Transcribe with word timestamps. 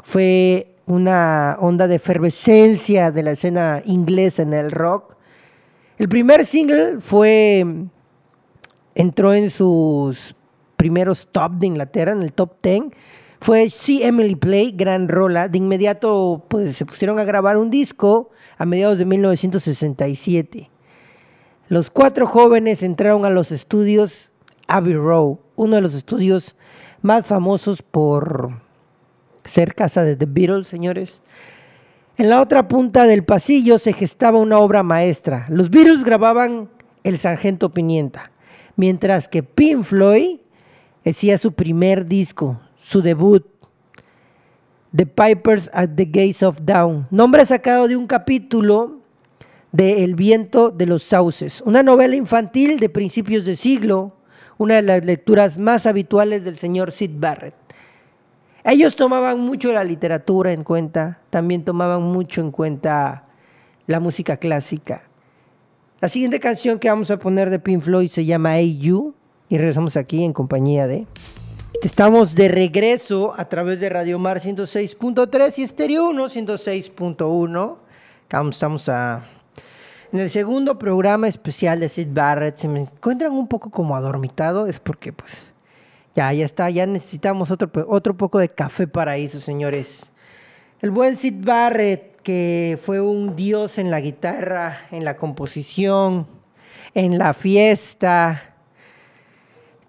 fue 0.03 0.72
una 0.85 1.57
onda 1.59 1.87
de 1.87 1.95
efervescencia 1.95 3.11
de 3.11 3.23
la 3.23 3.31
escena 3.31 3.81
inglesa 3.85 4.41
en 4.41 4.53
el 4.53 4.71
rock. 4.71 5.15
El 5.97 6.09
primer 6.09 6.45
single 6.45 6.99
fue, 6.99 7.65
entró 8.95 9.33
en 9.33 9.49
sus 9.49 10.35
primeros 10.75 11.27
top 11.31 11.53
de 11.53 11.67
Inglaterra, 11.67 12.11
en 12.11 12.23
el 12.23 12.33
top 12.33 12.61
10. 12.61 12.83
Fue 13.39 13.69
See 13.69 14.03
Emily 14.03 14.35
Play, 14.35 14.71
gran 14.71 15.07
rola. 15.07 15.47
De 15.47 15.57
inmediato 15.57 16.45
pues, 16.47 16.77
se 16.77 16.85
pusieron 16.85 17.19
a 17.19 17.23
grabar 17.23 17.57
un 17.57 17.69
disco 17.69 18.31
a 18.57 18.65
mediados 18.65 18.97
de 18.97 19.05
1967. 19.05 20.69
Los 21.69 21.89
cuatro 21.89 22.27
jóvenes 22.27 22.83
entraron 22.83 23.25
a 23.25 23.29
los 23.29 23.51
estudios 23.51 24.31
Abbey 24.67 24.95
Road, 24.95 25.37
uno 25.55 25.75
de 25.75 25.81
los 25.81 25.93
estudios 25.93 26.55
más 27.01 27.25
famosos 27.25 27.81
por 27.81 28.62
ser 29.45 29.75
casa 29.75 30.03
de 30.03 30.15
The 30.15 30.25
Beatles, 30.25 30.67
señores. 30.67 31.21
En 32.17 32.29
la 32.29 32.41
otra 32.41 32.67
punta 32.67 33.05
del 33.05 33.23
pasillo 33.23 33.79
se 33.79 33.93
gestaba 33.93 34.39
una 34.39 34.59
obra 34.59 34.83
maestra. 34.83 35.47
Los 35.49 35.69
Beatles 35.69 36.03
grababan 36.03 36.69
El 37.03 37.17
Sargento 37.17 37.73
Pimienta, 37.73 38.31
mientras 38.75 39.27
que 39.27 39.41
Pink 39.41 39.83
Floyd 39.83 40.39
hacía 41.05 41.37
su 41.37 41.53
primer 41.53 42.05
disco, 42.05 42.61
su 42.77 43.01
debut, 43.01 43.45
The 44.95 45.07
Pipers 45.07 45.71
at 45.73 45.89
the 45.95 46.05
Gates 46.05 46.43
of 46.43 46.59
Dawn, 46.61 47.07
nombre 47.09 47.45
sacado 47.45 47.87
de 47.87 47.97
un 47.97 48.05
capítulo 48.05 48.99
de 49.71 50.03
El 50.03 50.13
viento 50.13 50.69
de 50.69 50.85
los 50.85 51.01
sauces, 51.01 51.61
una 51.65 51.81
novela 51.81 52.15
infantil 52.15 52.79
de 52.79 52.89
principios 52.89 53.43
de 53.43 53.55
siglo, 53.55 54.17
una 54.59 54.75
de 54.75 54.83
las 54.83 55.03
lecturas 55.03 55.57
más 55.57 55.87
habituales 55.87 56.43
del 56.43 56.59
señor 56.59 56.91
Sid 56.91 57.11
Barrett. 57.15 57.62
Ellos 58.65 58.95
tomaban 58.95 59.41
mucho 59.41 59.73
la 59.73 59.83
literatura 59.83 60.53
en 60.53 60.63
cuenta, 60.63 61.19
también 61.29 61.65
tomaban 61.65 62.01
mucho 62.01 62.39
en 62.39 62.51
cuenta 62.51 63.25
la 63.87 63.99
música 63.99 64.37
clásica. 64.37 65.03
La 65.99 66.07
siguiente 66.07 66.39
canción 66.39 66.79
que 66.79 66.89
vamos 66.89 67.11
a 67.11 67.17
poner 67.17 67.49
de 67.49 67.59
Pink 67.59 67.81
Floyd 67.81 68.09
se 68.09 68.23
llama 68.23 68.57
Hey 68.57 68.77
You 68.77 69.13
y 69.49 69.57
regresamos 69.57 69.97
aquí 69.97 70.23
en 70.23 70.31
compañía 70.31 70.87
de... 70.87 71.05
Estamos 71.81 72.35
de 72.35 72.47
regreso 72.47 73.33
a 73.37 73.49
través 73.49 73.81
de 73.81 73.89
Radio 73.89 74.17
Mar 74.17 74.39
106.3 74.39 75.57
y 75.57 75.63
Estéreo 75.63 76.07
1 76.09 76.29
106.1. 76.29 77.75
Estamos 78.49 78.87
en 78.87 80.19
el 80.19 80.29
segundo 80.29 80.79
programa 80.79 81.27
especial 81.27 81.81
de 81.81 81.89
Sid 81.89 82.07
Barrett. 82.11 82.57
Se 82.57 82.69
me 82.69 82.81
encuentran 82.81 83.33
un 83.33 83.49
poco 83.49 83.69
como 83.69 83.97
adormitado, 83.97 84.67
es 84.67 84.79
porque 84.79 85.11
pues 85.11 85.33
ya, 86.15 86.31
ya 86.33 86.45
está, 86.45 86.69
ya 86.69 86.85
necesitamos 86.85 87.49
otro, 87.51 87.71
otro 87.87 88.15
poco 88.15 88.39
de 88.39 88.49
café 88.49 88.87
paraíso, 88.87 89.39
señores. 89.39 90.11
El 90.81 90.91
buen 90.91 91.15
Sid 91.15 91.35
Barrett, 91.43 92.21
que 92.21 92.77
fue 92.83 93.01
un 93.01 93.35
dios 93.35 93.77
en 93.77 93.89
la 93.89 93.99
guitarra, 93.99 94.81
en 94.91 95.05
la 95.05 95.17
composición, 95.17 96.27
en 96.93 97.17
la 97.17 97.33
fiesta. 97.33 98.55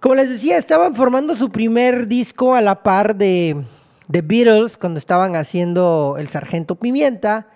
Como 0.00 0.14
les 0.14 0.30
decía, 0.30 0.56
estaban 0.56 0.94
formando 0.94 1.36
su 1.36 1.50
primer 1.50 2.06
disco 2.06 2.54
a 2.54 2.60
la 2.60 2.82
par 2.82 3.16
de 3.16 3.64
The 4.10 4.22
Beatles 4.22 4.78
cuando 4.78 4.98
estaban 4.98 5.36
haciendo 5.36 6.16
El 6.18 6.28
Sargento 6.28 6.76
Pimienta. 6.76 7.48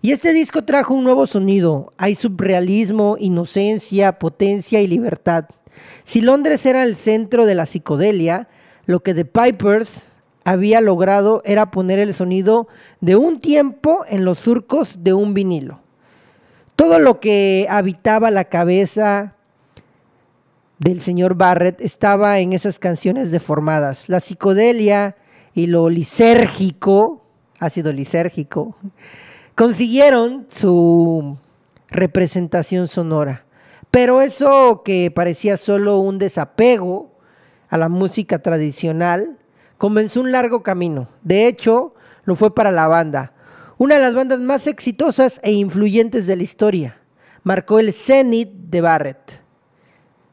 Y 0.00 0.12
este 0.12 0.32
disco 0.32 0.64
trajo 0.64 0.94
un 0.94 1.04
nuevo 1.04 1.26
sonido. 1.26 1.92
Hay 1.96 2.14
subrealismo, 2.14 3.16
inocencia, 3.18 4.18
potencia 4.18 4.80
y 4.80 4.88
libertad. 4.88 5.46
Si 6.04 6.20
Londres 6.20 6.66
era 6.66 6.82
el 6.82 6.96
centro 6.96 7.46
de 7.46 7.54
la 7.54 7.66
psicodelia, 7.66 8.48
lo 8.86 9.00
que 9.00 9.14
The 9.14 9.24
Pipers 9.24 10.02
había 10.44 10.80
logrado 10.80 11.42
era 11.44 11.70
poner 11.70 11.98
el 11.98 12.14
sonido 12.14 12.68
de 13.00 13.16
un 13.16 13.40
tiempo 13.40 14.04
en 14.08 14.24
los 14.24 14.38
surcos 14.38 15.02
de 15.02 15.12
un 15.12 15.34
vinilo. 15.34 15.80
Todo 16.76 16.98
lo 16.98 17.20
que 17.20 17.66
habitaba 17.70 18.30
la 18.30 18.44
cabeza 18.44 19.36
del 20.78 21.02
señor 21.02 21.36
Barrett 21.36 21.80
estaba 21.80 22.40
en 22.40 22.52
esas 22.52 22.78
canciones 22.78 23.30
deformadas. 23.30 24.08
La 24.08 24.18
psicodelia 24.18 25.16
y 25.54 25.66
lo 25.66 25.88
lisérgico, 25.88 27.24
ácido 27.60 27.92
lisérgico, 27.92 28.74
consiguieron 29.54 30.46
su 30.52 31.36
representación 31.88 32.88
sonora. 32.88 33.44
Pero 33.92 34.22
eso 34.22 34.80
que 34.84 35.10
parecía 35.10 35.58
solo 35.58 35.98
un 35.98 36.18
desapego 36.18 37.12
a 37.68 37.76
la 37.76 37.90
música 37.90 38.38
tradicional, 38.38 39.36
comenzó 39.76 40.22
un 40.22 40.32
largo 40.32 40.62
camino. 40.62 41.08
De 41.20 41.46
hecho, 41.46 41.92
lo 42.24 42.34
fue 42.34 42.54
para 42.54 42.70
la 42.70 42.88
banda, 42.88 43.34
una 43.76 43.96
de 43.96 44.00
las 44.00 44.14
bandas 44.14 44.40
más 44.40 44.66
exitosas 44.66 45.40
e 45.42 45.52
influyentes 45.52 46.26
de 46.26 46.36
la 46.36 46.42
historia. 46.42 47.00
Marcó 47.42 47.80
el 47.80 47.92
cenit 47.92 48.48
de 48.48 48.80
Barrett. 48.80 49.42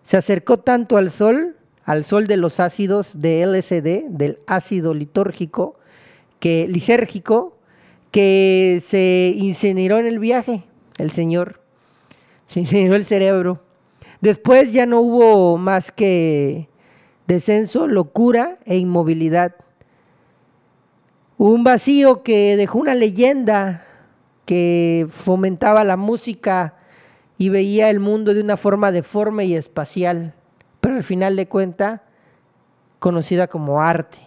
Se 0.04 0.16
acercó 0.16 0.60
tanto 0.60 0.96
al 0.96 1.12
sol, 1.12 1.58
al 1.84 2.06
sol 2.06 2.28
de 2.28 2.38
los 2.38 2.62
ácidos 2.62 3.20
de 3.20 3.46
LSD, 3.46 4.10
del 4.10 4.40
ácido 4.48 4.94
litúrgico, 4.94 5.78
que, 6.40 6.66
lisérgico, 6.70 7.58
que 8.12 8.82
se 8.88 9.34
incineró 9.36 9.98
en 10.00 10.06
el 10.06 10.20
viaje, 10.20 10.64
el 10.98 11.12
señor. 11.12 11.59
Se 12.50 12.60
incineró 12.60 12.96
el 12.96 13.06
cerebro. 13.06 13.62
Después 14.22 14.74
ya 14.74 14.86
no 14.86 15.00
hubo 15.02 15.58
más 15.58 15.92
que 15.92 16.68
descenso, 17.28 17.88
locura 17.88 18.58
e 18.66 18.78
inmovilidad. 18.78 19.56
Un 21.38 21.64
vacío 21.64 22.24
que 22.24 22.58
dejó 22.58 22.80
una 22.80 22.96
leyenda 22.96 23.86
que 24.46 25.08
fomentaba 25.12 25.84
la 25.84 25.96
música 25.96 26.74
y 27.38 27.50
veía 27.50 27.90
el 27.90 28.00
mundo 28.00 28.34
de 28.34 28.42
una 28.42 28.58
forma 28.58 28.92
deforme 28.92 29.46
y 29.46 29.56
espacial, 29.56 30.34
pero 30.82 30.96
al 30.96 31.04
final 31.04 31.36
de 31.36 31.48
cuenta 31.48 32.04
conocida 32.98 33.48
como 33.48 33.80
arte. 33.80 34.18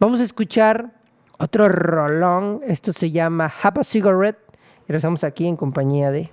Vamos 0.00 0.20
a 0.20 0.24
escuchar 0.24 0.92
otro 1.38 1.68
rolón, 1.68 2.60
esto 2.66 2.92
se 2.92 3.12
llama 3.12 3.50
Have 3.62 3.80
a 3.80 3.84
Cigarette 3.84 4.40
y 4.50 4.88
regresamos 4.88 5.22
aquí 5.24 5.46
en 5.46 5.56
compañía 5.56 6.10
de... 6.10 6.30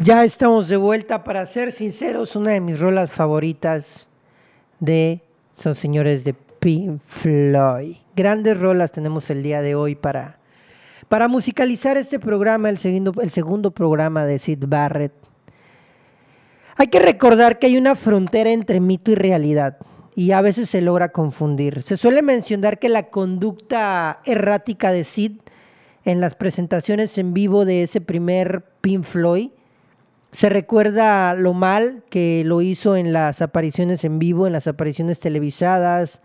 Ya 0.00 0.22
estamos 0.22 0.68
de 0.68 0.76
vuelta, 0.76 1.24
para 1.24 1.44
ser 1.44 1.72
sinceros, 1.72 2.36
una 2.36 2.52
de 2.52 2.60
mis 2.60 2.78
rolas 2.78 3.10
favoritas 3.10 4.08
de 4.78 5.22
son 5.56 5.74
señores 5.74 6.22
de 6.22 6.34
Pink 6.34 7.00
Floyd. 7.04 7.96
Grandes 8.14 8.60
rolas 8.60 8.92
tenemos 8.92 9.28
el 9.28 9.42
día 9.42 9.60
de 9.60 9.74
hoy 9.74 9.96
para, 9.96 10.38
para 11.08 11.26
musicalizar 11.26 11.96
este 11.96 12.20
programa, 12.20 12.70
el 12.70 12.78
segundo, 12.78 13.20
el 13.20 13.30
segundo 13.30 13.72
programa 13.72 14.24
de 14.24 14.38
Sid 14.38 14.66
Barrett. 14.68 15.12
Hay 16.76 16.86
que 16.86 17.00
recordar 17.00 17.58
que 17.58 17.66
hay 17.66 17.76
una 17.76 17.96
frontera 17.96 18.50
entre 18.50 18.78
mito 18.78 19.10
y 19.10 19.16
realidad 19.16 19.78
y 20.14 20.30
a 20.30 20.40
veces 20.42 20.70
se 20.70 20.80
logra 20.80 21.08
confundir. 21.08 21.82
Se 21.82 21.96
suele 21.96 22.22
mencionar 22.22 22.78
que 22.78 22.88
la 22.88 23.08
conducta 23.10 24.20
errática 24.24 24.92
de 24.92 25.02
Sid 25.02 25.32
en 26.04 26.20
las 26.20 26.36
presentaciones 26.36 27.18
en 27.18 27.34
vivo 27.34 27.64
de 27.64 27.82
ese 27.82 28.00
primer 28.00 28.62
Pink 28.80 29.02
Floyd 29.02 29.50
se 30.32 30.48
recuerda 30.48 31.34
lo 31.34 31.54
mal 31.54 32.02
que 32.10 32.42
lo 32.44 32.60
hizo 32.60 32.96
en 32.96 33.12
las 33.12 33.40
apariciones 33.40 34.04
en 34.04 34.18
vivo, 34.18 34.46
en 34.46 34.52
las 34.52 34.66
apariciones 34.66 35.20
televisadas, 35.20 36.20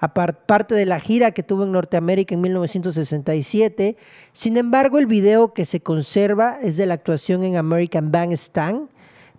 aparte 0.00 0.74
de 0.74 0.86
la 0.86 1.00
gira 1.00 1.32
que 1.32 1.42
tuvo 1.42 1.64
en 1.64 1.72
Norteamérica 1.72 2.34
en 2.34 2.42
1967. 2.42 3.96
Sin 4.32 4.56
embargo, 4.56 4.98
el 4.98 5.06
video 5.06 5.54
que 5.54 5.64
se 5.64 5.80
conserva 5.80 6.58
es 6.62 6.76
de 6.76 6.86
la 6.86 6.94
actuación 6.94 7.42
en 7.42 7.56
American 7.56 8.12
Bandstand. 8.12 8.88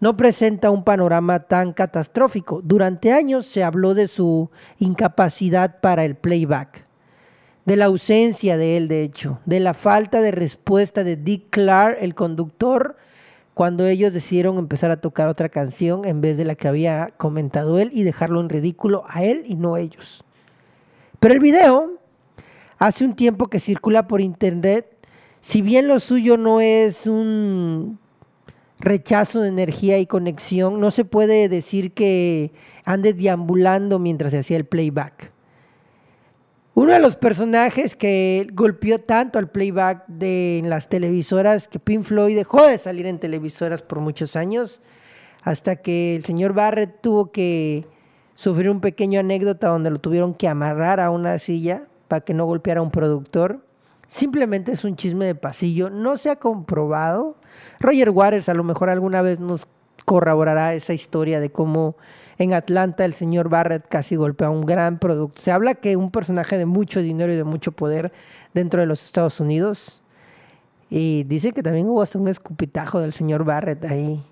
No 0.01 0.17
presenta 0.17 0.71
un 0.71 0.83
panorama 0.83 1.41
tan 1.41 1.73
catastrófico. 1.73 2.61
Durante 2.63 3.11
años 3.13 3.45
se 3.45 3.63
habló 3.63 3.93
de 3.93 4.07
su 4.07 4.49
incapacidad 4.79 5.79
para 5.81 6.05
el 6.05 6.15
playback, 6.15 6.85
de 7.65 7.75
la 7.75 7.85
ausencia 7.85 8.57
de 8.57 8.77
él, 8.77 8.87
de 8.87 9.03
hecho, 9.03 9.39
de 9.45 9.59
la 9.59 9.73
falta 9.73 10.21
de 10.21 10.31
respuesta 10.31 11.03
de 11.03 11.15
Dick 11.15 11.49
Clark, 11.49 11.97
el 12.01 12.15
conductor, 12.15 12.95
cuando 13.59 13.85
ellos 13.85 14.13
decidieron 14.13 14.57
empezar 14.57 14.89
a 14.89 15.01
tocar 15.01 15.27
otra 15.27 15.49
canción 15.49 16.05
en 16.05 16.21
vez 16.21 16.37
de 16.37 16.45
la 16.45 16.55
que 16.55 16.69
había 16.69 17.11
comentado 17.17 17.77
él 17.77 17.89
y 17.91 18.03
dejarlo 18.03 18.39
en 18.39 18.47
ridículo 18.47 19.03
a 19.09 19.25
él 19.25 19.43
y 19.45 19.55
no 19.55 19.75
a 19.75 19.81
ellos. 19.81 20.23
Pero 21.19 21.33
el 21.33 21.41
video, 21.41 21.99
hace 22.77 23.03
un 23.03 23.17
tiempo 23.17 23.47
que 23.47 23.59
circula 23.59 24.07
por 24.07 24.21
internet, 24.21 24.87
si 25.41 25.61
bien 25.61 25.89
lo 25.89 25.99
suyo 25.99 26.37
no 26.37 26.61
es 26.61 27.05
un 27.05 27.99
rechazo 28.79 29.41
de 29.41 29.49
energía 29.49 29.99
y 29.99 30.05
conexión, 30.05 30.79
no 30.79 30.89
se 30.89 31.03
puede 31.03 31.49
decir 31.49 31.91
que 31.91 32.53
ande 32.85 33.13
deambulando 33.13 33.99
mientras 33.99 34.31
se 34.31 34.37
hacía 34.37 34.55
el 34.55 34.67
playback. 34.67 35.33
Uno 36.79 36.93
de 36.93 36.99
los 37.01 37.17
personajes 37.17 37.93
que 37.93 38.47
golpeó 38.53 38.99
tanto 38.99 39.37
al 39.37 39.49
playback 39.49 40.07
de 40.07 40.61
las 40.63 40.87
televisoras 40.87 41.67
que 41.67 41.77
Pink 41.77 42.03
Floyd 42.03 42.37
dejó 42.37 42.65
de 42.65 42.77
salir 42.77 43.05
en 43.05 43.19
televisoras 43.19 43.81
por 43.81 43.99
muchos 43.99 44.37
años, 44.37 44.79
hasta 45.41 45.75
que 45.75 46.15
el 46.15 46.23
señor 46.23 46.53
Barrett 46.53 47.01
tuvo 47.01 47.33
que 47.33 47.85
sufrir 48.33 48.69
un 48.69 48.79
pequeño 48.79 49.19
anécdota 49.19 49.67
donde 49.67 49.89
lo 49.89 49.99
tuvieron 49.99 50.33
que 50.33 50.47
amarrar 50.47 51.01
a 51.01 51.11
una 51.11 51.37
silla 51.37 51.83
para 52.07 52.21
que 52.21 52.33
no 52.33 52.45
golpeara 52.45 52.79
a 52.79 52.83
un 52.83 52.91
productor. 52.91 53.59
Simplemente 54.07 54.71
es 54.71 54.85
un 54.85 54.95
chisme 54.95 55.25
de 55.25 55.35
pasillo, 55.35 55.89
no 55.89 56.15
se 56.15 56.29
ha 56.29 56.37
comprobado. 56.37 57.35
Roger 57.81 58.09
Waters 58.11 58.47
a 58.47 58.53
lo 58.53 58.63
mejor 58.63 58.87
alguna 58.87 59.21
vez 59.21 59.41
nos 59.41 59.67
corroborará 60.05 60.73
esa 60.75 60.93
historia 60.93 61.41
de 61.41 61.51
cómo 61.51 61.97
en 62.39 62.53
Atlanta 62.53 63.05
el 63.05 63.13
señor 63.13 63.49
Barrett 63.49 63.87
casi 63.87 64.15
golpea 64.15 64.49
un 64.49 64.65
gran 64.65 64.97
producto. 64.97 65.41
Se 65.41 65.51
habla 65.51 65.75
que 65.75 65.97
un 65.97 66.09
personaje 66.09 66.57
de 66.57 66.65
mucho 66.65 67.01
dinero 67.01 67.31
y 67.31 67.35
de 67.35 67.43
mucho 67.43 67.73
poder 67.73 68.11
dentro 68.53 68.79
de 68.79 68.87
los 68.87 69.03
Estados 69.03 69.39
Unidos. 69.41 70.01
Y 70.89 71.25
dice 71.25 71.51
que 71.51 71.61
también 71.61 71.87
hubo 71.87 72.01
hasta 72.01 72.17
un 72.17 72.29
escupitajo 72.29 73.01
del 73.01 73.11
señor 73.11 73.43
Barrett 73.43 73.83
ahí. 73.85 74.23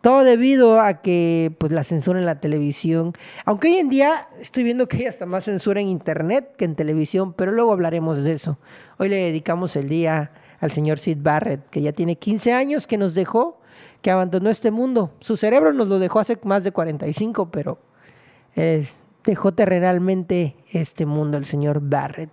Todo 0.00 0.24
debido 0.24 0.80
a 0.80 1.02
que 1.02 1.54
pues 1.58 1.70
la 1.70 1.84
censura 1.84 2.18
en 2.18 2.24
la 2.24 2.40
televisión, 2.40 3.12
aunque 3.44 3.68
hoy 3.68 3.76
en 3.76 3.90
día 3.90 4.28
estoy 4.40 4.64
viendo 4.64 4.88
que 4.88 4.96
hay 4.96 5.06
hasta 5.06 5.26
más 5.26 5.44
censura 5.44 5.82
en 5.82 5.88
internet 5.88 6.54
que 6.56 6.64
en 6.64 6.74
televisión, 6.74 7.34
pero 7.34 7.52
luego 7.52 7.72
hablaremos 7.72 8.24
de 8.24 8.32
eso. 8.32 8.58
Hoy 8.96 9.10
le 9.10 9.16
dedicamos 9.16 9.76
el 9.76 9.90
día 9.90 10.32
al 10.60 10.70
señor 10.70 10.98
Sid 10.98 11.18
Barrett, 11.20 11.68
que 11.68 11.82
ya 11.82 11.92
tiene 11.92 12.16
15 12.16 12.54
años 12.54 12.86
que 12.86 12.96
nos 12.96 13.14
dejó 13.14 13.59
que 14.02 14.10
abandonó 14.10 14.50
este 14.50 14.70
mundo. 14.70 15.12
Su 15.20 15.36
cerebro 15.36 15.72
nos 15.72 15.88
lo 15.88 15.98
dejó 15.98 16.20
hace 16.20 16.38
más 16.44 16.64
de 16.64 16.72
45, 16.72 17.50
pero 17.50 17.78
dejó 19.24 19.52
terrenalmente 19.52 20.56
este 20.72 21.06
mundo 21.06 21.36
el 21.36 21.44
señor 21.44 21.80
Barrett. 21.82 22.30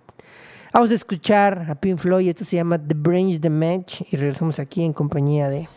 Vamos 0.72 0.90
a 0.90 0.94
escuchar 0.94 1.66
a 1.70 1.74
Pink 1.74 1.98
Floyd, 1.98 2.28
esto 2.28 2.44
se 2.44 2.56
llama 2.56 2.78
The 2.78 2.94
Brains 2.94 3.40
the 3.40 3.50
Match 3.50 4.02
y 4.10 4.16
regresamos 4.16 4.58
aquí 4.58 4.84
en 4.84 4.92
compañía 4.92 5.48
de... 5.48 5.68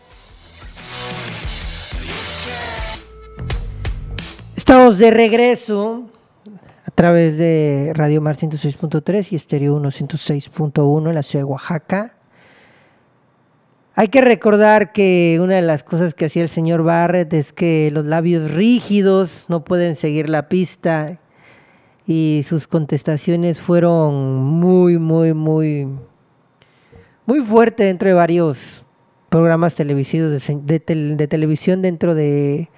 Estamos 4.54 4.98
de 4.98 5.10
regreso 5.10 6.04
a 6.84 6.90
través 6.90 7.38
de 7.38 7.92
Radio 7.94 8.20
Mar 8.20 8.36
106.3 8.36 9.28
y 9.32 9.36
Estéreo 9.36 9.80
106.1 9.80 11.08
en 11.08 11.14
la 11.14 11.22
ciudad 11.22 11.44
de 11.44 11.50
Oaxaca. 11.50 12.14
Hay 13.94 14.08
que 14.08 14.22
recordar 14.22 14.92
que 14.92 15.38
una 15.42 15.56
de 15.56 15.62
las 15.62 15.82
cosas 15.82 16.14
que 16.14 16.24
hacía 16.24 16.42
el 16.42 16.48
señor 16.48 16.82
Barrett 16.82 17.30
es 17.34 17.52
que 17.52 17.90
los 17.92 18.06
labios 18.06 18.50
rígidos 18.50 19.44
no 19.48 19.64
pueden 19.64 19.96
seguir 19.96 20.30
la 20.30 20.48
pista 20.48 21.18
y 22.06 22.42
sus 22.48 22.66
contestaciones 22.66 23.60
fueron 23.60 24.44
muy, 24.44 24.98
muy, 24.98 25.34
muy, 25.34 25.86
muy 27.26 27.40
fuertes 27.40 27.86
dentro 27.86 28.08
de 28.08 28.14
varios 28.14 28.82
programas 29.28 29.74
televisivos 29.74 30.30
de, 30.30 30.78
de 31.16 31.28
televisión 31.28 31.82
dentro 31.82 32.14
de 32.14 32.70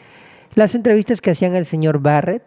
las 0.57 0.75
entrevistas 0.75 1.21
que 1.21 1.31
hacían 1.31 1.55
el 1.55 1.67
señor 1.67 2.01
Barrett. 2.01 2.43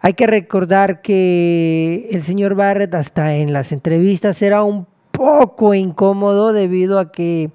Hay 0.00 0.12
que 0.12 0.26
recordar 0.26 1.00
que 1.00 2.08
el 2.12 2.22
señor 2.22 2.54
Barrett 2.54 2.94
hasta 2.94 3.34
en 3.36 3.54
las 3.54 3.72
entrevistas 3.72 4.42
era 4.42 4.62
un 4.62 4.86
poco 5.18 5.74
incómodo 5.74 6.52
debido 6.52 7.00
a 7.00 7.10
que 7.10 7.50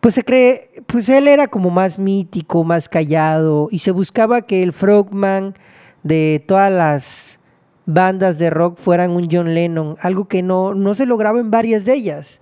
pues 0.00 0.16
se 0.16 0.24
cree, 0.24 0.82
pues 0.88 1.08
él 1.08 1.28
era 1.28 1.46
como 1.46 1.70
más 1.70 2.00
mítico, 2.00 2.64
más 2.64 2.88
callado 2.88 3.68
y 3.70 3.78
se 3.78 3.92
buscaba 3.92 4.42
que 4.42 4.64
el 4.64 4.72
frogman 4.72 5.54
de 6.02 6.44
todas 6.48 6.72
las 6.72 7.38
bandas 7.86 8.38
de 8.38 8.50
rock 8.50 8.76
fueran 8.76 9.12
un 9.12 9.28
John 9.30 9.54
Lennon, 9.54 9.96
algo 10.00 10.26
que 10.26 10.42
no, 10.42 10.74
no 10.74 10.96
se 10.96 11.06
lograba 11.06 11.38
en 11.38 11.52
varias 11.52 11.84
de 11.84 11.94
ellas, 11.94 12.40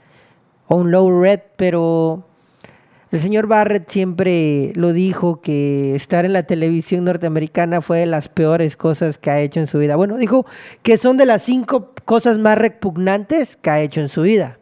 o 0.66 0.76
un 0.76 0.90
Low 0.90 1.22
Red, 1.22 1.40
pero 1.56 2.24
el 3.12 3.20
señor 3.20 3.46
Barrett 3.46 3.88
siempre 3.88 4.72
lo 4.74 4.92
dijo 4.92 5.40
que 5.40 5.94
estar 5.94 6.24
en 6.24 6.32
la 6.32 6.42
televisión 6.42 7.04
norteamericana 7.04 7.80
fue 7.80 7.98
de 7.98 8.06
las 8.06 8.28
peores 8.28 8.76
cosas 8.76 9.16
que 9.16 9.30
ha 9.30 9.40
hecho 9.40 9.60
en 9.60 9.68
su 9.68 9.78
vida. 9.78 9.94
Bueno, 9.94 10.16
dijo 10.16 10.44
que 10.82 10.98
son 10.98 11.16
de 11.16 11.26
las 11.26 11.42
cinco 11.42 11.92
cosas 12.04 12.38
más 12.38 12.58
repugnantes 12.58 13.56
que 13.56 13.70
ha 13.70 13.80
hecho 13.80 14.00
en 14.00 14.08
su 14.08 14.22
vida. 14.22 14.58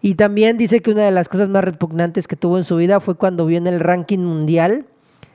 Y 0.00 0.14
también 0.14 0.56
dice 0.56 0.80
que 0.80 0.90
una 0.90 1.02
de 1.02 1.10
las 1.10 1.28
cosas 1.28 1.50
más 1.50 1.62
repugnantes 1.62 2.26
que 2.26 2.36
tuvo 2.36 2.56
en 2.56 2.64
su 2.64 2.76
vida 2.76 3.00
fue 3.00 3.16
cuando 3.16 3.44
vio 3.44 3.58
en 3.58 3.66
el 3.66 3.80
ranking 3.80 4.20
mundial 4.20 4.86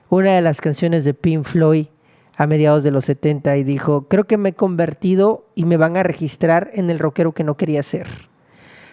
una 0.09 0.33
de 0.33 0.41
las 0.41 0.61
canciones 0.61 1.05
de 1.05 1.13
Pink 1.13 1.43
Floyd 1.45 1.87
a 2.35 2.47
mediados 2.47 2.83
de 2.83 2.91
los 2.91 3.05
70 3.05 3.57
y 3.57 3.63
dijo, 3.63 4.07
creo 4.07 4.25
que 4.25 4.37
me 4.37 4.49
he 4.49 4.53
convertido 4.53 5.45
y 5.53 5.65
me 5.65 5.77
van 5.77 5.97
a 5.97 6.03
registrar 6.03 6.71
en 6.73 6.89
el 6.89 6.97
rockero 6.97 7.33
que 7.33 7.43
no 7.43 7.57
quería 7.57 7.83
ser. 7.83 8.07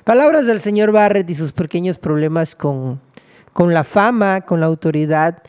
Palabras 0.04 0.47
del 0.47 0.61
señor 0.61 0.90
Barrett 0.90 1.30
y 1.30 1.37
sus 1.37 1.52
pequeños 1.52 1.97
problemas 1.97 2.56
con, 2.56 3.00
con 3.52 3.73
la 3.73 3.85
fama, 3.85 4.40
con 4.40 4.59
la 4.59 4.66
autoridad. 4.66 5.44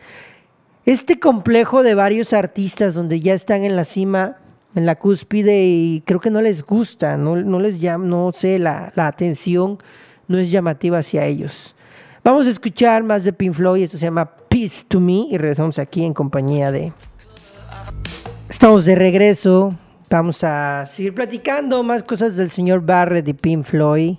Este 0.86 1.20
complejo 1.20 1.82
de 1.82 1.96
varios 1.96 2.34
artistas 2.34 2.94
donde 2.94 3.20
ya 3.20 3.34
están 3.34 3.64
en 3.64 3.76
la 3.76 3.84
cima, 3.84 4.38
en 4.76 4.86
la 4.86 4.96
cúspide 4.96 5.66
y 5.66 6.04
creo 6.06 6.20
que 6.20 6.30
no 6.30 6.40
les 6.40 6.64
gusta, 6.64 7.18
no, 7.18 7.36
les 7.60 7.82
llama, 7.82 8.06
no 8.06 8.32
sé, 8.32 8.60
la, 8.60 8.92
la 8.96 9.08
atención 9.08 9.80
no 10.28 10.38
es 10.38 10.52
llamativa 10.52 11.00
hacia 11.00 11.26
ellos. 11.26 11.76
Vamos 12.24 12.46
a 12.46 12.52
escuchar 12.52 13.02
más 13.02 13.24
de 13.24 13.34
Pink 13.34 13.56
Floyd, 13.56 13.86
esto 13.86 13.98
se 13.98 14.06
llama 14.06 14.30
Peace 14.50 14.86
to 14.88 15.00
Me 15.00 15.26
y 15.32 15.38
regresamos 15.38 15.80
aquí 15.80 16.04
en 16.04 16.14
compañía 16.14 16.72
de... 16.72 16.94
Estamos 18.50 18.86
de 18.86 18.94
regreso, 18.94 19.76
vamos 20.12 20.44
a 20.44 20.86
seguir 20.86 21.16
platicando 21.16 21.82
más 21.82 22.04
cosas 22.04 22.36
del 22.36 22.52
señor 22.52 22.86
Barrett 22.86 23.28
y 23.28 23.34
Pink 23.34 23.66
Floyd. 23.66 24.18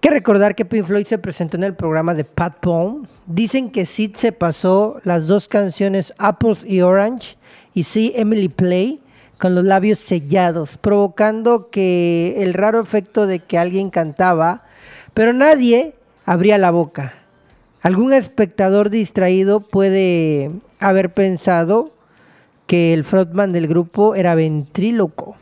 Que 0.00 0.08
recordar 0.08 0.54
que 0.54 0.64
Pink 0.64 0.86
Floyd 0.86 1.06
se 1.06 1.18
presentó 1.18 1.58
en 1.58 1.64
el 1.64 1.74
programa 1.74 2.14
de 2.14 2.24
Pat 2.24 2.64
Bone. 2.64 3.06
Dicen 3.26 3.70
que 3.70 3.84
Sid 3.84 4.16
se 4.16 4.32
pasó 4.32 4.98
las 5.04 5.26
dos 5.26 5.46
canciones 5.46 6.14
Apples 6.16 6.64
y 6.64 6.80
Orange 6.80 7.36
y 7.74 7.82
sí 7.82 8.14
Emily 8.16 8.48
Play 8.48 9.02
con 9.36 9.54
los 9.54 9.64
labios 9.64 9.98
sellados, 9.98 10.78
provocando 10.78 11.68
que 11.68 12.36
el 12.38 12.54
raro 12.54 12.80
efecto 12.80 13.26
de 13.26 13.40
que 13.40 13.58
alguien 13.58 13.90
cantaba, 13.90 14.64
pero 15.12 15.34
nadie 15.34 15.94
abría 16.24 16.56
la 16.56 16.70
boca. 16.70 17.14
Algún 17.82 18.14
espectador 18.14 18.88
distraído 18.88 19.60
puede 19.60 20.50
haber 20.78 21.12
pensado 21.12 21.92
que 22.66 22.94
el 22.94 23.04
frontman 23.04 23.52
del 23.52 23.66
grupo 23.66 24.14
era 24.14 24.34
ventríloco. 24.34 25.36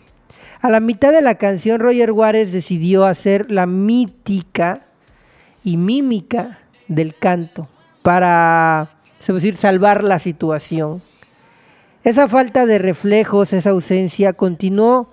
A 0.60 0.70
la 0.70 0.80
mitad 0.80 1.12
de 1.12 1.22
la 1.22 1.36
canción, 1.36 1.80
Roger 1.80 2.10
Juárez 2.10 2.52
decidió 2.52 3.04
hacer 3.04 3.50
la 3.50 3.66
mítica 3.66 4.82
y 5.64 5.76
mímica 5.76 6.58
del 6.88 7.14
canto 7.14 7.68
para, 8.02 8.90
decir, 9.26 9.56
salvar 9.56 10.02
la 10.02 10.18
situación. 10.18 11.02
Esa 12.04 12.28
falta 12.28 12.66
de 12.66 12.78
reflejos, 12.78 13.52
esa 13.52 13.70
ausencia 13.70 14.32
continuó 14.32 15.10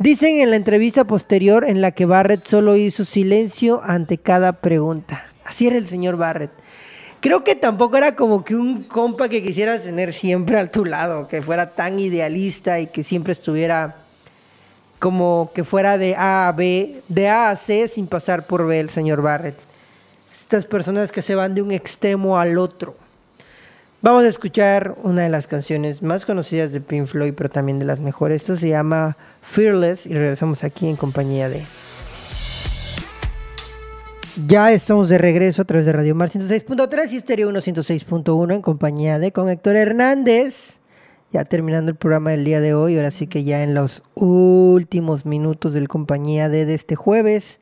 Dicen 0.00 0.40
en 0.40 0.48
la 0.48 0.56
entrevista 0.56 1.04
posterior 1.04 1.68
en 1.68 1.82
la 1.82 1.90
que 1.90 2.06
Barrett 2.06 2.46
solo 2.46 2.74
hizo 2.74 3.04
silencio 3.04 3.82
ante 3.84 4.16
cada 4.16 4.54
pregunta. 4.54 5.26
Así 5.44 5.66
era 5.66 5.76
el 5.76 5.88
señor 5.88 6.16
Barrett. 6.16 6.52
Creo 7.20 7.44
que 7.44 7.54
tampoco 7.54 7.98
era 7.98 8.16
como 8.16 8.42
que 8.42 8.54
un 8.54 8.84
compa 8.84 9.28
que 9.28 9.42
quisieras 9.42 9.82
tener 9.82 10.14
siempre 10.14 10.58
a 10.58 10.70
tu 10.70 10.86
lado, 10.86 11.28
que 11.28 11.42
fuera 11.42 11.72
tan 11.72 11.98
idealista 12.00 12.80
y 12.80 12.86
que 12.86 13.04
siempre 13.04 13.34
estuviera 13.34 13.96
como 15.00 15.50
que 15.54 15.64
fuera 15.64 15.98
de 15.98 16.14
A 16.14 16.46
a 16.46 16.52
B, 16.52 17.02
de 17.08 17.28
A 17.28 17.50
a 17.50 17.56
C 17.56 17.88
sin 17.88 18.06
pasar 18.06 18.46
por 18.46 18.66
B 18.66 18.78
el 18.78 18.90
señor 18.90 19.22
Barrett. 19.22 19.56
Estas 20.30 20.66
personas 20.66 21.10
que 21.10 21.22
se 21.22 21.34
van 21.34 21.54
de 21.54 21.62
un 21.62 21.72
extremo 21.72 22.38
al 22.38 22.58
otro. 22.58 22.94
Vamos 24.02 24.24
a 24.24 24.28
escuchar 24.28 24.94
una 25.02 25.22
de 25.22 25.28
las 25.30 25.46
canciones 25.46 26.02
más 26.02 26.24
conocidas 26.24 26.72
de 26.72 26.80
Pink 26.80 27.06
Floyd, 27.06 27.34
pero 27.36 27.48
también 27.48 27.78
de 27.78 27.86
las 27.86 27.98
mejores. 27.98 28.42
Esto 28.42 28.56
se 28.56 28.68
llama 28.68 29.16
Fearless 29.42 30.06
y 30.06 30.14
regresamos 30.14 30.64
aquí 30.64 30.86
en 30.86 30.96
compañía 30.96 31.48
de... 31.48 31.64
Ya 34.46 34.72
estamos 34.72 35.08
de 35.08 35.18
regreso 35.18 35.62
a 35.62 35.64
través 35.64 35.86
de 35.86 35.92
Radio 35.92 36.14
Mar 36.14 36.30
106.3 36.30 37.12
y 37.12 37.16
Estéreo 37.16 37.50
106.1 37.50 38.54
en 38.54 38.62
compañía 38.62 39.18
de 39.18 39.32
con 39.32 39.48
Héctor 39.48 39.76
Hernández. 39.76 40.79
Ya 41.32 41.44
terminando 41.44 41.92
el 41.92 41.96
programa 41.96 42.30
del 42.30 42.44
día 42.44 42.60
de 42.60 42.74
hoy, 42.74 42.96
ahora 42.96 43.12
sí 43.12 43.28
que 43.28 43.44
ya 43.44 43.62
en 43.62 43.72
los 43.72 44.02
últimos 44.16 45.24
minutos 45.24 45.72
del 45.72 45.86
compañía 45.86 46.48
de, 46.48 46.74
este 46.74 46.96
jueves. 46.96 47.60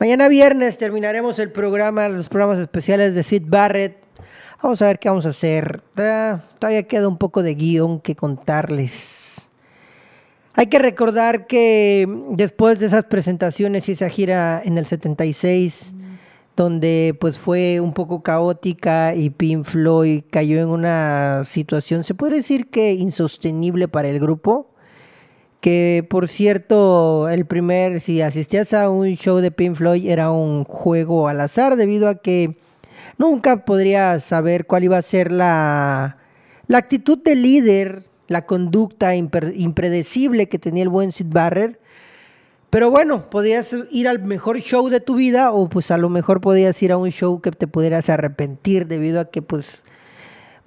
Mañana 0.00 0.26
viernes 0.26 0.76
terminaremos 0.76 1.38
el 1.38 1.52
programa, 1.52 2.08
los 2.08 2.28
programas 2.28 2.58
especiales 2.58 3.14
de 3.14 3.22
Sid 3.22 3.44
Barrett. 3.46 3.98
Vamos 4.60 4.82
a 4.82 4.86
ver 4.86 4.98
qué 4.98 5.08
vamos 5.08 5.24
a 5.24 5.28
hacer. 5.28 5.82
Todavía 5.94 6.82
queda 6.88 7.06
un 7.06 7.16
poco 7.16 7.44
de 7.44 7.54
guion 7.54 8.00
que 8.00 8.16
contarles. 8.16 9.50
Hay 10.54 10.66
que 10.66 10.80
recordar 10.80 11.46
que 11.46 12.08
después 12.30 12.80
de 12.80 12.86
esas 12.86 13.04
presentaciones 13.04 13.88
y 13.88 13.92
esa 13.92 14.08
gira 14.08 14.60
en 14.64 14.78
el 14.78 14.86
76, 14.86 15.92
donde 16.56 17.16
pues 17.20 17.38
fue 17.38 17.80
un 17.80 17.92
poco 17.92 18.22
caótica 18.22 19.14
y 19.14 19.30
Pink 19.30 19.64
Floyd 19.64 20.24
cayó 20.30 20.60
en 20.60 20.68
una 20.68 21.44
situación, 21.44 22.02
se 22.04 22.14
puede 22.14 22.36
decir 22.36 22.70
que 22.70 22.94
insostenible 22.94 23.88
para 23.88 24.08
el 24.08 24.18
grupo, 24.18 24.70
que 25.60 26.06
por 26.08 26.28
cierto, 26.28 27.28
el 27.28 27.44
primer, 27.46 28.00
si 28.00 28.22
asistías 28.22 28.72
a 28.72 28.88
un 28.88 29.06
show 29.16 29.38
de 29.38 29.50
Pink 29.50 29.76
Floyd 29.76 30.08
era 30.08 30.30
un 30.30 30.64
juego 30.64 31.28
al 31.28 31.40
azar 31.40 31.76
debido 31.76 32.08
a 32.08 32.16
que 32.16 32.56
nunca 33.18 33.64
podrías 33.64 34.24
saber 34.24 34.66
cuál 34.66 34.84
iba 34.84 34.98
a 34.98 35.02
ser 35.02 35.32
la, 35.32 36.18
la 36.66 36.78
actitud 36.78 37.18
del 37.22 37.42
líder 37.42 38.04
la 38.28 38.46
conducta 38.46 39.14
impredecible 39.14 40.48
que 40.48 40.58
tenía 40.58 40.82
el 40.82 40.88
buen 40.88 41.12
Sid 41.12 41.26
Barrer. 41.28 41.80
Pero 42.76 42.90
bueno, 42.90 43.30
podías 43.30 43.74
ir 43.90 44.06
al 44.06 44.22
mejor 44.22 44.58
show 44.58 44.90
de 44.90 45.00
tu 45.00 45.14
vida 45.14 45.50
o 45.50 45.66
pues 45.66 45.90
a 45.90 45.96
lo 45.96 46.10
mejor 46.10 46.42
podías 46.42 46.82
ir 46.82 46.92
a 46.92 46.98
un 46.98 47.08
show 47.08 47.40
que 47.40 47.50
te 47.50 47.66
pudieras 47.66 48.10
arrepentir 48.10 48.86
debido 48.86 49.18
a 49.18 49.30
que 49.30 49.40
pues 49.40 49.82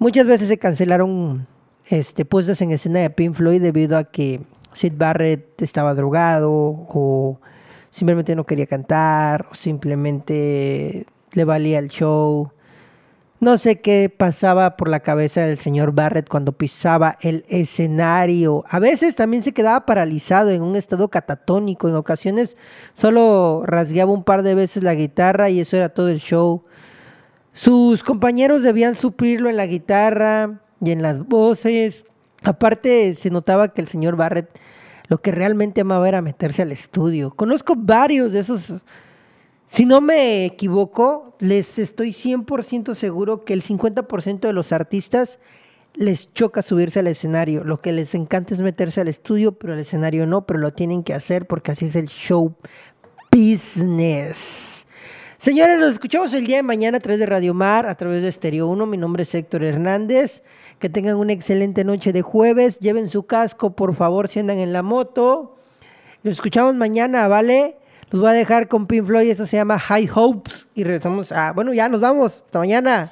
muchas 0.00 0.26
veces 0.26 0.48
se 0.48 0.58
cancelaron 0.58 1.46
este, 1.86 2.24
puestas 2.24 2.60
en 2.62 2.72
escena 2.72 2.98
de 2.98 3.10
Pink 3.10 3.34
Floyd 3.34 3.62
debido 3.62 3.96
a 3.96 4.02
que 4.02 4.40
Sid 4.72 4.94
Barrett 4.96 5.62
estaba 5.62 5.94
drogado 5.94 6.50
o 6.50 7.38
simplemente 7.90 8.34
no 8.34 8.44
quería 8.44 8.66
cantar 8.66 9.46
o 9.52 9.54
simplemente 9.54 11.06
le 11.30 11.44
valía 11.44 11.78
el 11.78 11.90
show. 11.90 12.50
No 13.40 13.56
sé 13.56 13.80
qué 13.80 14.12
pasaba 14.14 14.76
por 14.76 14.88
la 14.88 15.00
cabeza 15.00 15.40
del 15.40 15.58
señor 15.58 15.92
Barrett 15.92 16.28
cuando 16.28 16.52
pisaba 16.52 17.16
el 17.22 17.46
escenario. 17.48 18.64
A 18.68 18.78
veces 18.78 19.16
también 19.16 19.42
se 19.42 19.52
quedaba 19.52 19.86
paralizado 19.86 20.50
en 20.50 20.60
un 20.60 20.76
estado 20.76 21.08
catatónico. 21.08 21.88
En 21.88 21.94
ocasiones 21.94 22.58
solo 22.92 23.62
rasgueaba 23.64 24.12
un 24.12 24.24
par 24.24 24.42
de 24.42 24.54
veces 24.54 24.82
la 24.82 24.94
guitarra 24.94 25.48
y 25.48 25.58
eso 25.60 25.78
era 25.78 25.88
todo 25.88 26.10
el 26.10 26.18
show. 26.18 26.64
Sus 27.54 28.04
compañeros 28.04 28.62
debían 28.62 28.94
suplirlo 28.94 29.48
en 29.48 29.56
la 29.56 29.66
guitarra 29.66 30.60
y 30.84 30.90
en 30.90 31.00
las 31.00 31.26
voces. 31.26 32.04
Aparte 32.42 33.14
se 33.14 33.30
notaba 33.30 33.68
que 33.68 33.80
el 33.80 33.88
señor 33.88 34.16
Barrett 34.16 34.50
lo 35.08 35.22
que 35.22 35.32
realmente 35.32 35.80
amaba 35.80 36.06
era 36.06 36.20
meterse 36.20 36.60
al 36.60 36.72
estudio. 36.72 37.30
Conozco 37.34 37.74
varios 37.74 38.34
de 38.34 38.40
esos 38.40 38.74
si 39.72 39.86
no 39.86 40.00
me 40.00 40.44
equivoco, 40.44 41.36
les 41.38 41.78
estoy 41.78 42.10
100% 42.10 42.94
seguro 42.94 43.44
que 43.44 43.52
el 43.52 43.62
50% 43.62 44.40
de 44.40 44.52
los 44.52 44.72
artistas 44.72 45.38
les 45.94 46.32
choca 46.32 46.62
subirse 46.62 47.00
al 47.00 47.06
escenario. 47.06 47.62
Lo 47.62 47.80
que 47.80 47.92
les 47.92 48.14
encanta 48.14 48.54
es 48.54 48.60
meterse 48.60 49.00
al 49.00 49.08
estudio, 49.08 49.52
pero 49.52 49.74
el 49.74 49.80
escenario 49.80 50.26
no, 50.26 50.46
pero 50.46 50.58
lo 50.58 50.72
tienen 50.72 51.04
que 51.04 51.14
hacer 51.14 51.46
porque 51.46 51.72
así 51.72 51.86
es 51.86 51.96
el 51.96 52.08
show 52.08 52.54
business. 53.30 54.86
Señores, 55.38 55.78
nos 55.78 55.92
escuchamos 55.92 56.34
el 56.34 56.46
día 56.46 56.56
de 56.56 56.62
mañana 56.62 56.98
a 56.98 57.00
través 57.00 57.18
de 57.18 57.26
Radio 57.26 57.54
Mar, 57.54 57.86
a 57.86 57.94
través 57.94 58.22
de 58.22 58.28
Estéreo 58.28 58.66
1. 58.66 58.86
Mi 58.86 58.98
nombre 58.98 59.22
es 59.22 59.34
Héctor 59.34 59.62
Hernández. 59.62 60.42
Que 60.78 60.88
tengan 60.88 61.16
una 61.16 61.32
excelente 61.32 61.84
noche 61.84 62.12
de 62.12 62.22
jueves. 62.22 62.78
Lleven 62.78 63.08
su 63.08 63.24
casco, 63.24 63.74
por 63.74 63.94
favor, 63.94 64.28
si 64.28 64.40
andan 64.40 64.58
en 64.58 64.72
la 64.72 64.82
moto. 64.82 65.56
Nos 66.22 66.32
escuchamos 66.32 66.74
mañana, 66.74 67.26
¿vale? 67.28 67.79
Los 68.10 68.20
voy 68.20 68.30
a 68.30 68.32
dejar 68.32 68.66
con 68.66 68.88
Pink 68.88 69.06
Floyd, 69.06 69.30
eso 69.30 69.46
se 69.46 69.56
llama 69.56 69.78
High 69.78 70.10
Hopes. 70.12 70.66
Y 70.74 70.82
regresamos 70.82 71.30
a. 71.30 71.52
Bueno, 71.52 71.72
ya 71.72 71.88
nos 71.88 72.00
vamos. 72.00 72.42
Hasta 72.44 72.58
mañana. 72.58 73.10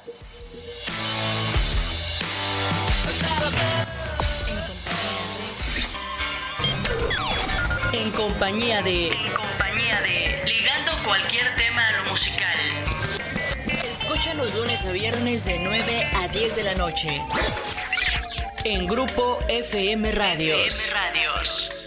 En 7.93 8.11
compañía 8.11 8.81
de. 8.81 9.07
En 9.07 9.33
compañía 9.33 10.01
de. 10.01 10.43
Ligando 10.45 10.91
cualquier 11.05 11.45
tema 11.55 11.87
a 11.87 12.03
lo 12.03 12.09
musical. 12.11 12.57
Escucha 13.85 14.33
los 14.33 14.53
lunes 14.55 14.85
a 14.85 14.91
viernes 14.91 15.45
de 15.45 15.59
9 15.59 16.07
a 16.13 16.27
10 16.27 16.55
de 16.57 16.63
la 16.63 16.75
noche. 16.75 17.21
En 18.65 18.85
Grupo 18.85 19.39
FM 19.47 20.11
Radios. 20.11 20.59
FM 20.59 20.93
Radios. 20.93 21.78